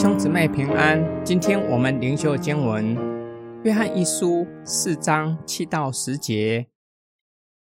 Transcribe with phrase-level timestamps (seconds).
[0.00, 2.96] 兄姊妹平安，今天我们灵修经文
[3.64, 6.68] 《约翰一书》四章七到十节。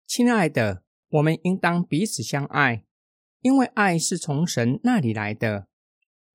[0.07, 2.85] 亲爱的，我们应当彼此相爱，
[3.41, 5.69] 因为爱是从神那里来的。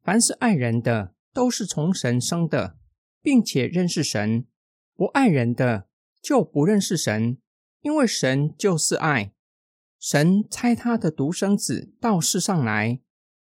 [0.01, 2.75] 凡是爱人的，都是从神生的，
[3.21, 4.45] 并且认识神；
[4.95, 5.85] 不爱人的，
[6.19, 7.37] 就不认识神，
[7.81, 9.31] 因为神就是爱。
[9.99, 12.99] 神差他的独生子到世上来。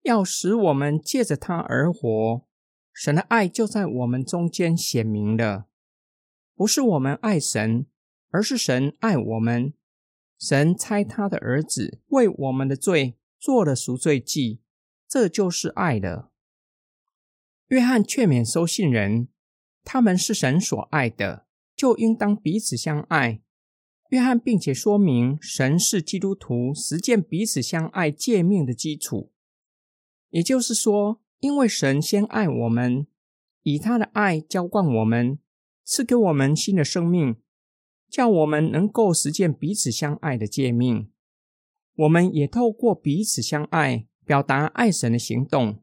[0.03, 2.45] 要使我们借着他而活，
[2.93, 5.67] 神的爱就在我们中间显明了。
[6.55, 7.85] 不是我们爱神，
[8.29, 9.73] 而是神爱我们。
[10.39, 14.61] 神差他的儿子为我们的罪做了赎罪祭，
[15.07, 16.31] 这就是爱了。
[17.67, 19.27] 约翰劝勉收信人，
[19.83, 23.41] 他们是神所爱的，就应当彼此相爱。
[24.09, 29.31] 约翰并且说明，神是基督徒实践彼此相爱诫命的基础。
[30.37, 33.07] 也就是说，因为神先爱我们，
[33.63, 35.39] 以他的爱浇灌我们，
[35.83, 37.37] 赐给我们新的生命，
[38.07, 41.09] 叫我们能够实践彼此相爱的诫命。
[41.95, 45.81] 我们也透过彼此相爱，表达爱神的行动。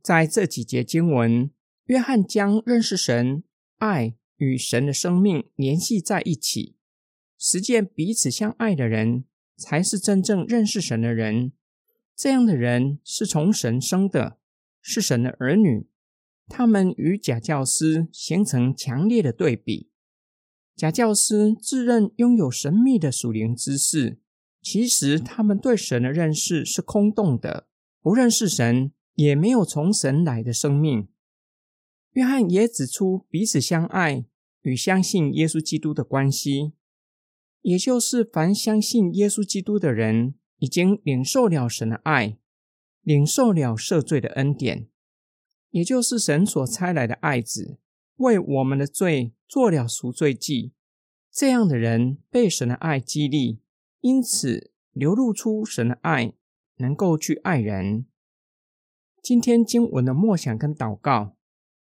[0.00, 1.50] 在这几节经文，
[1.86, 3.42] 约翰将认识神、
[3.78, 6.76] 爱与神的生命联系在一起。
[7.36, 9.24] 实践彼此相爱的人，
[9.56, 11.50] 才是真正认识神的人。
[12.16, 14.38] 这样的人是从神生的，
[14.80, 15.86] 是神的儿女。
[16.48, 19.90] 他们与假教师形成强烈的对比。
[20.74, 24.18] 假教师自认拥有神秘的属灵知识，
[24.62, 27.68] 其实他们对神的认识是空洞的，
[28.00, 31.08] 不认识神，也没有从神来的生命。
[32.12, 34.24] 约翰也指出彼此相爱
[34.62, 36.72] 与相信耶稣基督的关系，
[37.60, 40.34] 也就是凡相信耶稣基督的人。
[40.58, 42.38] 已经领受了神的爱，
[43.02, 44.88] 领受了赦罪的恩典，
[45.70, 47.78] 也就是神所差来的爱子，
[48.16, 50.72] 为我们的罪做了赎罪祭。
[51.30, 53.60] 这样的人被神的爱激励，
[54.00, 56.32] 因此流露出神的爱，
[56.76, 58.06] 能够去爱人。
[59.22, 61.36] 今天经文的默想跟祷告，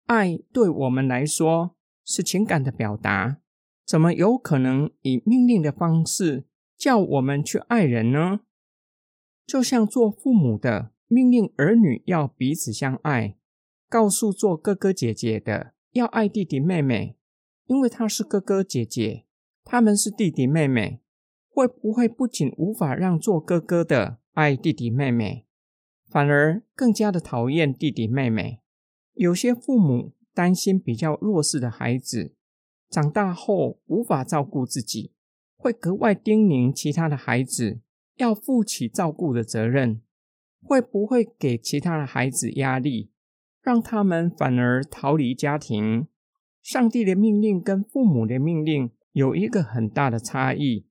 [0.06, 3.38] 爱对我们来说是情感的表达，
[3.86, 8.40] 怎么有可能以命令的方式叫我们去爱人呢？
[9.48, 13.38] 就像做父母的命令儿女要彼此相爱，
[13.88, 17.16] 告诉做哥哥姐姐的要爱弟弟妹妹，
[17.66, 19.24] 因为他是哥哥姐姐，
[19.64, 21.00] 他们是弟弟妹妹，
[21.48, 25.46] 会不会不仅无法让做哥哥的爱弟弟妹妹，
[26.10, 28.60] 反而更加的讨厌弟弟妹妹？
[29.14, 32.36] 有些父母担心比较弱势的孩子
[32.90, 35.14] 长大后无法照顾自己，
[35.56, 37.80] 会格外叮咛其他的孩子。
[38.18, 40.02] 要负起照顾的责任，
[40.62, 43.12] 会不会给其他的孩子压力，
[43.62, 46.08] 让他们反而逃离家庭？
[46.62, 50.86] 上帝的命令跟父母的命令有一个很大的差异。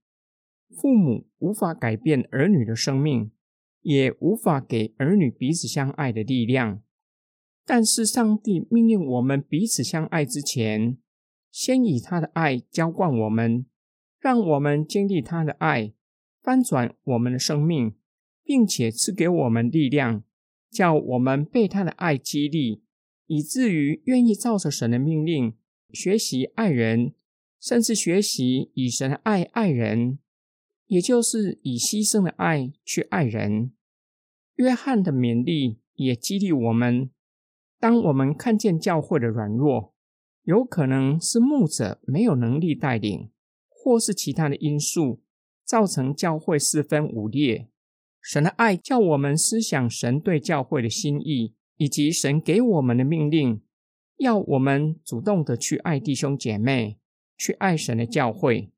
[0.70, 3.31] 父母无法改变儿女的生命，
[3.82, 6.82] 也无法给儿女彼此相爱的力量。
[7.65, 10.98] 但是上帝命令我们彼此相爱之前，
[11.50, 13.66] 先以他的爱浇灌我们，
[14.20, 15.92] 让我们经历他的爱。
[16.46, 17.96] 翻转我们的生命，
[18.44, 20.22] 并且赐给我们力量，
[20.70, 22.84] 叫我们被他的爱激励，
[23.26, 25.54] 以至于愿意照着神的命令
[25.90, 27.14] 学习爱人，
[27.60, 30.20] 甚至学习以神的爱爱人，
[30.86, 33.72] 也就是以牺牲的爱去爱人。
[34.54, 37.10] 约翰的勉励也激励我们：
[37.80, 39.92] 当我们看见教会的软弱，
[40.44, 43.30] 有可能是牧者没有能力带领，
[43.68, 45.24] 或是其他的因素。
[45.66, 47.69] 造成教会四分五裂，
[48.22, 53.60] 神的爱叫我们思想神对教会的心意，以及神给我们的命令，
[54.19, 56.99] 要我们主动的去爱弟兄姐妹，
[57.37, 58.71] 去爱神的教会，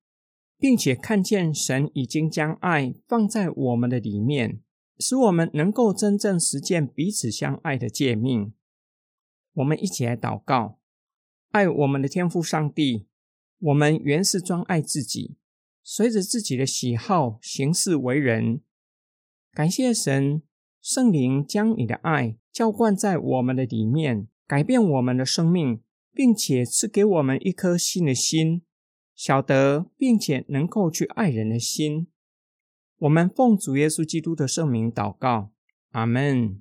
[0.59, 4.62] 并且看见神已经将爱放在我们的里面，
[4.99, 8.55] 使我们能够真正实践彼此相爱的诫命。
[9.52, 10.79] 我们一起来祷告：
[11.50, 13.06] 爱我们的天父上帝，
[13.58, 15.37] 我们原是专爱自己。
[15.90, 18.61] 随着自己的喜好行事为人，
[19.52, 20.43] 感谢神，
[20.82, 25.81] 圣灵将你的爱浇灌在我们的里面，改变我们的生命，
[26.12, 28.61] 并且赐给我们一颗新的心，
[29.14, 32.08] 晓得并且能够去爱人的心。
[32.99, 35.52] 我们奉主耶稣基督的圣名祷告，
[35.93, 36.61] 阿门。